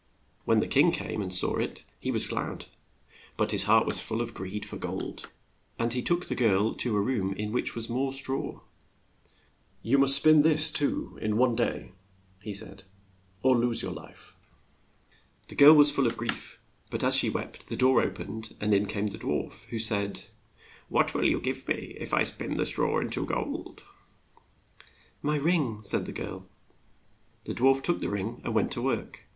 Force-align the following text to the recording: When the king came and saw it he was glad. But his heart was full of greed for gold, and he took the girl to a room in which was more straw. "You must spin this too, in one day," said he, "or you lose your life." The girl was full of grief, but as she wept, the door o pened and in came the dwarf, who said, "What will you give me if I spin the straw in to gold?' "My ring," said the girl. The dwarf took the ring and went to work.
When 0.45 0.61
the 0.61 0.67
king 0.67 0.91
came 0.91 1.21
and 1.21 1.31
saw 1.31 1.57
it 1.57 1.83
he 1.99 2.09
was 2.09 2.25
glad. 2.25 2.65
But 3.37 3.51
his 3.51 3.65
heart 3.65 3.85
was 3.85 3.99
full 4.01 4.19
of 4.19 4.33
greed 4.33 4.65
for 4.65 4.77
gold, 4.77 5.29
and 5.77 5.93
he 5.93 6.01
took 6.01 6.25
the 6.25 6.33
girl 6.33 6.73
to 6.73 6.97
a 6.97 6.99
room 6.99 7.33
in 7.33 7.51
which 7.51 7.75
was 7.75 7.87
more 7.87 8.11
straw. 8.11 8.61
"You 9.83 9.99
must 9.99 10.15
spin 10.15 10.41
this 10.41 10.71
too, 10.71 11.19
in 11.21 11.37
one 11.37 11.55
day," 11.55 11.91
said 12.51 12.81
he, 13.43 13.47
"or 13.47 13.55
you 13.57 13.61
lose 13.61 13.83
your 13.83 13.91
life." 13.91 14.35
The 15.49 15.53
girl 15.55 15.75
was 15.75 15.91
full 15.91 16.07
of 16.07 16.17
grief, 16.17 16.59
but 16.89 17.03
as 17.03 17.15
she 17.15 17.29
wept, 17.29 17.67
the 17.69 17.77
door 17.77 18.01
o 18.01 18.09
pened 18.09 18.55
and 18.59 18.73
in 18.73 18.87
came 18.87 19.05
the 19.05 19.19
dwarf, 19.19 19.65
who 19.65 19.77
said, 19.77 20.23
"What 20.89 21.13
will 21.13 21.29
you 21.29 21.39
give 21.39 21.67
me 21.67 21.95
if 21.99 22.11
I 22.11 22.23
spin 22.23 22.57
the 22.57 22.65
straw 22.65 23.01
in 23.01 23.11
to 23.11 23.23
gold?' 23.23 23.83
"My 25.21 25.35
ring," 25.35 25.79
said 25.83 26.07
the 26.07 26.11
girl. 26.11 26.47
The 27.43 27.53
dwarf 27.53 27.83
took 27.83 27.99
the 28.01 28.09
ring 28.09 28.41
and 28.43 28.55
went 28.55 28.71
to 28.71 28.81
work. 28.81 29.27